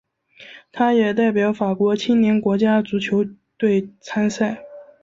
[0.71, 3.23] 他也代表法国青年国家足球
[3.55, 4.63] 队参赛。